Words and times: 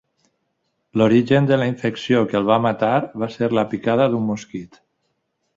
L'origen 1.01 1.49
de 1.51 1.59
la 1.63 1.67
infecció 1.73 2.23
que 2.33 2.39
el 2.41 2.49
va 2.49 2.59
matar 2.67 2.97
va 3.25 3.31
ser 3.37 3.53
la 3.59 3.69
picada 3.75 4.11
d'un 4.15 4.29
mosquit. 4.31 4.85